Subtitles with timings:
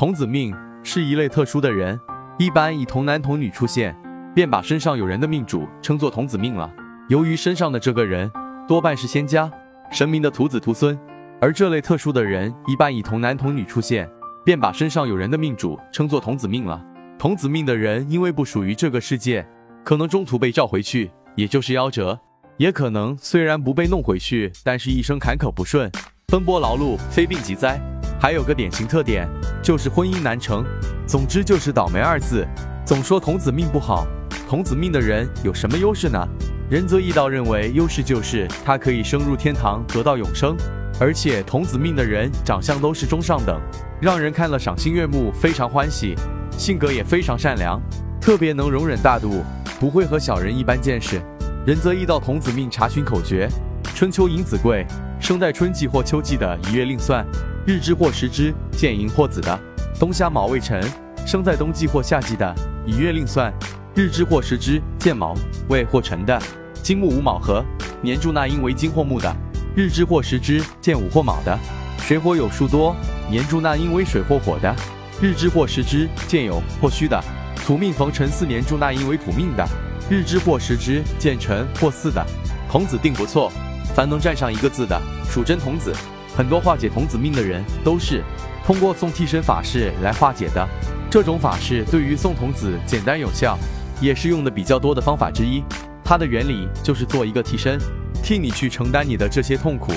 [0.00, 2.00] 童子命是一类特殊的人，
[2.38, 3.94] 一般以童男童女出现，
[4.34, 6.72] 便把身上有人的命主称作童子命了。
[7.10, 8.32] 由于身上的这个人
[8.66, 9.52] 多半是仙家、
[9.90, 10.98] 神明的徒子徒孙，
[11.38, 14.10] 而这类特殊的人一般以童男童女出现，
[14.42, 16.82] 便把身上有人的命主称作童子命了。
[17.18, 19.46] 童子命的人因为不属于这个世界，
[19.84, 22.18] 可能中途被召回去，也就是夭折。
[22.56, 25.92] 也可能虽然不被弄回去，但是一生坎坷不顺，
[26.28, 27.78] 奔波劳碌，非病即灾。
[28.20, 29.26] 还有个典型特点，
[29.62, 30.62] 就是婚姻难成。
[31.06, 32.46] 总之就是倒霉二字。
[32.84, 34.06] 总说童子命不好，
[34.46, 36.22] 童子命的人有什么优势呢？
[36.68, 40.54] 仁泽义道认为优势就是他可以升入天堂，得到永生。
[41.00, 43.58] 而且童子命的人长相都是中上等，
[44.02, 46.14] 让人看了赏心悦目，非常欢喜。
[46.58, 47.80] 性格也非常善良，
[48.20, 49.42] 特别能容忍大度，
[49.80, 51.22] 不会和小人一般见识。
[51.66, 53.48] 仁则易道童子命查询口诀：
[53.94, 54.86] 春秋寅子贵，
[55.20, 57.22] 生在春季或秋季的一月另算；
[57.66, 59.60] 日支或时支见寅或子的，
[59.98, 60.82] 冬夏卯未辰，
[61.26, 62.54] 生在冬季或夏季的
[62.86, 63.52] 以月另算；
[63.94, 65.34] 日支或时支见卯
[65.68, 66.40] 未或辰的，
[66.82, 67.62] 金木午卯合，
[68.00, 69.30] 年柱纳音为金或木的；
[69.76, 71.56] 日支或时支见午或卯的，
[71.98, 72.96] 水火有数多，
[73.30, 74.74] 年柱纳音为水或火的；
[75.20, 77.22] 日支或时支见酉或戌的，
[77.56, 79.68] 土命逢辰巳年柱纳音为土命的。
[80.08, 82.26] 日支或时支见辰或巳的。
[82.68, 83.52] 童子定不错，
[83.94, 85.92] 凡能占上一个字的属真童子。
[86.36, 88.22] 很多化解童子命的人都是
[88.64, 90.68] 通过送替身法事来化解的。
[91.10, 93.58] 这种法事对于送童子简单有效，
[94.00, 95.62] 也是用的比较多的方法之一。
[96.04, 97.78] 它的原理就是做一个替身，
[98.22, 99.92] 替你去承担你的这些痛苦。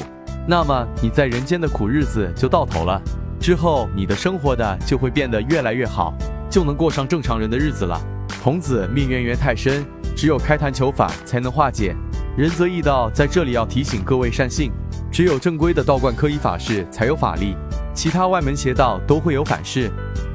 [0.48, 3.02] 那么你在人间的苦日子就到头了，
[3.40, 6.14] 之后你的生活的就会变得越来越好，
[6.50, 8.00] 就能过上正常人的日子了。
[8.42, 9.86] 童子命渊源太深。
[10.16, 11.96] 只有开坛求法才能化解，
[12.36, 14.72] 仁则义道在这里要提醒各位善信，
[15.12, 17.56] 只有正规的道观科仪法事才有法力，
[17.94, 19.92] 其他外门邪道都会有反噬。